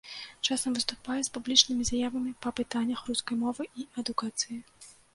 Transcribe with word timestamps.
Часам 0.47 0.71
выступае 0.77 1.17
з 1.27 1.33
публічнымі 1.35 1.87
заявамі 1.91 2.31
па 2.49 2.55
пытаннях 2.63 3.07
рускай 3.13 3.35
мовы 3.45 3.63
і 3.81 3.91
адукацыі. 4.05 4.57